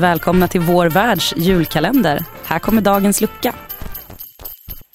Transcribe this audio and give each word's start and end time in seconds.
Välkomna 0.00 0.46
till 0.46 0.60
vår 0.60 0.86
världs 0.88 1.36
julkalender. 1.36 2.18
Här 2.50 2.58
kommer 2.58 2.82
dagens 2.82 3.20
lucka. 3.20 3.52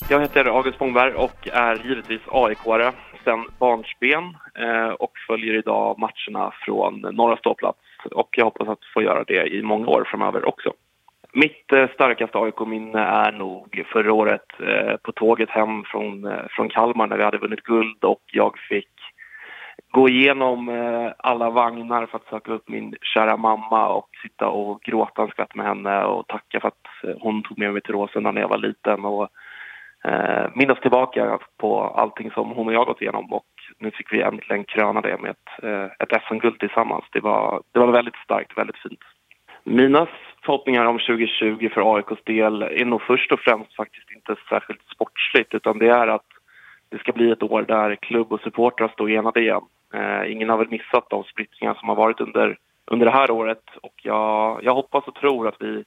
Jag 0.10 0.22
heter 0.22 0.46
August 0.46 0.76
Spångberg 0.76 1.14
och 1.14 1.48
är 1.48 1.76
givetvis 1.88 2.22
AIK-are 2.28 2.92
sedan 3.24 3.46
barnsben 3.60 4.24
eh, 4.60 4.94
och 4.94 5.12
följer 5.28 5.58
idag 5.58 6.00
matcherna 6.00 6.54
från 6.66 6.94
norra 7.02 7.38
ståplats 7.38 7.80
och 8.12 8.30
jag 8.32 8.46
hoppas 8.46 8.68
att 8.68 8.86
få 8.94 9.02
göra 9.02 9.24
det 9.24 9.48
i 9.48 9.62
många 9.62 9.88
år 9.88 10.08
framöver 10.12 10.46
också. 10.46 10.74
Mitt 11.34 11.72
eh, 11.74 11.88
starkaste 11.94 12.38
AIK-minne 12.38 13.00
är 13.00 13.32
nog 13.32 13.84
förra 13.94 14.14
året 14.14 14.50
eh, 14.60 14.96
på 15.04 15.12
tåget 15.12 15.50
hem 15.50 15.84
från, 15.84 16.30
från 16.50 16.70
Kalmar 16.70 17.08
när 17.08 17.18
vi 17.18 17.24
hade 17.24 17.38
vunnit 17.38 17.64
guld 17.64 18.04
och 18.04 18.24
jag 18.32 18.58
fick 18.70 18.90
gå 19.96 20.10
igenom 20.10 20.70
eh, 20.70 21.12
alla 21.18 21.50
vagnar 21.50 22.06
för 22.06 22.18
att 22.18 22.30
söka 22.30 22.52
upp 22.52 22.70
min 22.70 22.96
kära 23.02 23.38
mamma 23.38 23.88
och 23.88 24.10
sitta 24.24 24.48
och 24.48 24.82
gråta 24.82 25.22
en 25.22 25.28
skvätt 25.28 25.56
med 25.56 25.66
henne 25.66 26.04
och 26.04 26.28
tacka 26.28 26.60
för 26.60 26.68
att 26.68 26.88
eh, 27.04 27.16
hon 27.20 27.44
tog 27.44 27.58
med 27.60 27.74
mig 27.74 27.82
till 27.82 27.94
Råsunda 27.94 28.32
när 28.32 28.42
jag 28.42 28.50
var 28.50 28.58
liten 28.58 29.06
och 29.06 29.28
eh, 30.06 30.46
minnas 30.54 30.80
tillbaka 30.80 31.40
på 31.58 31.82
allting 31.84 32.32
som 32.32 32.50
hon 32.50 32.68
och 32.68 32.74
jag 32.74 32.88
gått 32.88 33.02
igenom 33.02 33.34
och 33.34 33.46
nu 33.80 33.92
fick 33.92 34.14
vi 34.14 34.22
äntligen 34.22 34.64
kröna 34.64 35.02
det 35.02 35.18
med 35.22 35.32
ett, 35.32 35.64
eh, 35.64 35.86
ett 36.00 36.24
SM-guld 36.28 36.60
tillsammans. 36.60 37.06
Det 37.12 37.20
var, 37.20 37.62
det 37.72 37.80
var 37.80 37.92
väldigt 37.92 38.20
starkt, 38.24 38.58
väldigt 38.58 38.78
fint. 38.78 39.04
Mina 39.64 40.08
förhoppningar 40.46 40.86
om 40.86 41.00
2020 41.00 41.70
för 41.74 41.96
AIKs 41.96 42.24
del 42.24 42.62
är 42.62 42.86
nog 42.86 43.02
först 43.02 43.32
och 43.32 43.40
främst 43.40 43.76
faktiskt 43.76 44.12
inte 44.12 44.36
särskilt 44.50 44.82
sportsligt 44.96 45.54
utan 45.54 45.78
det 45.80 45.90
är 45.90 46.08
att 46.08 46.35
det 46.96 47.00
ska 47.00 47.12
bli 47.12 47.32
ett 47.32 47.44
år 47.44 47.62
där 47.62 47.96
klubb 47.96 48.34
och 48.34 48.40
supportrar 48.40 48.88
står 48.88 49.12
enade 49.12 49.42
igen. 49.42 49.62
Eh, 49.94 50.32
ingen 50.32 50.50
har 50.50 50.58
väl 50.58 50.70
missat 50.70 51.10
de 51.10 51.24
splittringar 51.24 51.74
som 51.74 51.90
har 51.90 51.96
varit 51.96 52.22
under, 52.22 52.58
under 52.86 53.06
det 53.06 53.12
här 53.12 53.32
året 53.32 53.64
och 53.82 53.94
jag, 54.04 54.60
jag 54.64 54.74
hoppas 54.74 55.08
och 55.08 55.16
tror 55.16 55.48
att 55.48 55.56
vi 55.60 55.84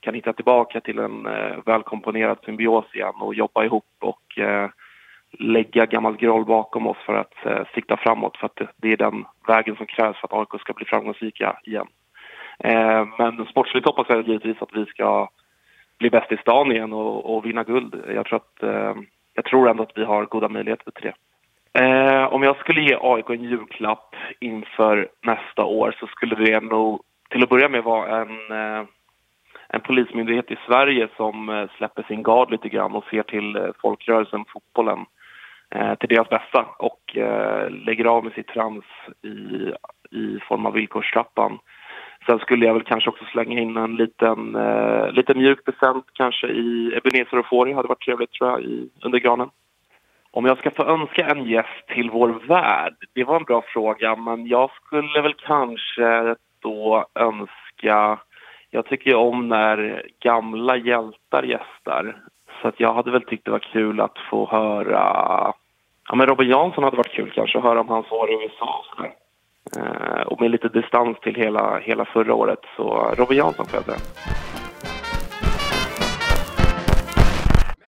kan 0.00 0.14
hitta 0.14 0.32
tillbaka 0.32 0.80
till 0.80 0.98
en 0.98 1.26
eh, 1.26 1.56
välkomponerad 1.66 2.38
symbios 2.44 2.94
igen 2.94 3.14
och 3.20 3.34
jobba 3.34 3.64
ihop 3.64 3.86
och 4.00 4.38
eh, 4.38 4.70
lägga 5.38 5.86
gammalt 5.86 6.20
groll 6.20 6.44
bakom 6.44 6.86
oss 6.86 6.98
för 7.06 7.14
att 7.14 7.46
eh, 7.46 7.62
sikta 7.74 7.96
framåt 7.96 8.36
för 8.36 8.46
att 8.46 8.56
det, 8.56 8.68
det, 8.76 8.92
är 8.92 8.96
den 8.96 9.24
vägen 9.46 9.76
som 9.76 9.86
krävs 9.86 10.16
för 10.16 10.26
att 10.26 10.32
AIK 10.52 10.60
ska 10.60 10.72
bli 10.72 10.84
framgångsrika 10.84 11.56
igen. 11.64 11.86
Eh, 12.58 13.06
men 13.18 13.46
sportsligt 13.46 13.86
hoppas 13.86 14.06
jag 14.08 14.28
givetvis 14.28 14.62
att 14.62 14.76
vi 14.76 14.86
ska 14.86 15.28
bli 15.98 16.10
bäst 16.10 16.32
i 16.32 16.36
stan 16.36 16.72
igen 16.72 16.92
och, 16.92 17.36
och 17.36 17.46
vinna 17.46 17.64
guld. 17.64 18.02
Jag 18.14 18.26
tror, 18.26 18.36
att, 18.36 18.62
eh, 18.62 18.94
jag 19.34 19.44
tror 19.44 19.68
ändå 19.68 19.82
att 19.82 19.98
vi 19.98 20.04
har 20.04 20.24
goda 20.24 20.48
möjligheter 20.48 20.90
till 20.90 21.10
det. 21.10 21.14
Eh, 21.80 22.32
om 22.32 22.42
jag 22.42 22.56
skulle 22.56 22.80
ge 22.80 22.98
AIK 23.00 23.30
en 23.30 23.44
julklapp 23.44 24.16
inför 24.40 25.08
nästa 25.22 25.64
år 25.64 25.96
så 26.00 26.06
skulle 26.06 26.34
det 26.34 26.60
nog 26.60 27.02
till 27.30 27.42
att 27.42 27.48
börja 27.48 27.68
med 27.68 27.84
vara 27.84 28.22
en 28.22 28.50
eh, 28.50 28.84
en 29.68 29.80
polismyndighet 29.80 30.50
i 30.50 30.56
Sverige 30.66 31.08
som 31.16 31.48
eh, 31.48 31.68
släpper 31.76 32.02
sin 32.02 32.22
gard 32.22 32.50
lite 32.50 32.68
grann 32.68 32.92
och 32.92 33.04
ser 33.04 33.22
till 33.22 33.56
eh, 33.56 33.68
folkrörelsen, 33.82 34.44
fotbollen, 34.48 35.06
eh, 35.70 35.94
till 35.94 36.08
deras 36.08 36.28
bästa 36.28 36.66
och 36.78 37.16
eh, 37.16 37.70
lägger 37.70 38.04
av 38.04 38.24
med 38.24 38.32
sitt 38.32 38.46
trams 38.46 38.84
i, 39.22 39.72
i 40.16 40.38
form 40.48 40.66
av 40.66 40.72
villkorstrappan. 40.72 41.58
Sen 42.26 42.38
skulle 42.38 42.66
jag 42.66 42.74
väl 42.74 42.82
kanske 42.82 43.10
också 43.10 43.24
slänga 43.24 43.60
in 43.60 43.76
en 43.76 43.96
liten, 43.96 44.56
eh, 44.56 45.10
lite 45.12 45.34
mjuk 45.34 45.64
present 45.64 46.04
kanske 46.12 46.46
i 46.46 46.94
Ebenezer 46.96 47.38
och 47.38 47.46
Fori 47.46 47.72
hade 47.72 47.88
varit 47.88 48.04
trevligt 48.04 48.32
tror 48.32 48.50
jag 48.50 48.60
i, 48.60 48.88
under 49.02 49.18
granen. 49.18 49.50
Om 50.30 50.44
jag 50.44 50.58
ska 50.58 50.70
få 50.70 50.84
önska 50.84 51.26
en 51.26 51.44
gäst 51.44 51.86
till 51.88 52.10
vår 52.10 52.28
värld, 52.28 52.94
det 53.14 53.24
var 53.24 53.36
en 53.36 53.44
bra 53.44 53.62
fråga 53.66 54.16
men 54.16 54.46
jag 54.46 54.70
skulle 54.70 55.22
väl 55.22 55.34
kanske 55.34 56.34
då 56.60 57.06
önska 57.14 58.18
jag 58.74 58.86
tycker 58.86 59.10
ju 59.10 59.16
om 59.16 59.48
när 59.48 60.02
gamla 60.20 60.76
hjältar 60.76 61.42
gästar. 61.42 62.16
Så 62.62 62.68
att 62.68 62.80
jag 62.80 62.94
hade 62.94 63.10
väl 63.10 63.22
tyckt 63.22 63.44
det 63.44 63.50
var 63.50 63.58
kul 63.58 64.00
att 64.00 64.18
få 64.30 64.48
höra... 64.50 65.02
Ja, 66.08 66.14
men 66.14 66.26
Robin 66.26 66.48
Jansson 66.48 66.84
hade 66.84 66.96
varit 66.96 67.12
kul 67.12 67.32
kanske 67.34 67.58
att 67.58 67.64
höra 67.64 67.80
om 67.80 67.88
hans 67.88 68.10
år 68.10 68.30
i 68.30 68.44
USA 68.44 68.84
och 70.34 70.40
med 70.40 70.50
lite 70.50 70.68
distans 70.68 71.20
till 71.20 71.34
hela, 71.34 71.78
hela 71.78 72.04
förra 72.04 72.34
året 72.34 72.58
så 72.76 73.14
Robin 73.16 73.38
Jansson 73.38 73.66
får 73.66 73.76
jag 73.76 73.84
säga. 73.84 74.33